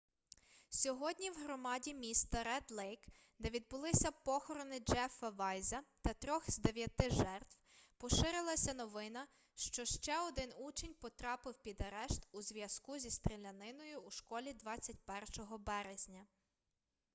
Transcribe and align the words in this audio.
сьогодні 0.69 1.31
в 1.31 1.35
громаді 1.43 1.93
міста 1.93 2.43
ред-лейк 2.43 2.99
де 3.39 3.49
відбулися 3.49 4.11
похорони 4.11 4.79
джеффа 4.79 5.29
вайза 5.29 5.81
та 6.01 6.13
трьох 6.13 6.51
з 6.51 6.57
дев'яти 6.57 7.09
жертв 7.09 7.57
поширилася 7.97 8.73
новина 8.73 9.27
що 9.55 9.85
ще 9.85 10.19
один 10.21 10.53
учень 10.57 10.93
потрапив 10.93 11.53
під 11.63 11.81
арешт 11.81 12.27
у 12.31 12.41
зв'язку 12.41 12.99
зі 12.99 13.09
стріляниною 13.11 13.99
у 14.01 14.11
школі 14.11 14.53
21 14.53 15.45
березня 15.63 16.25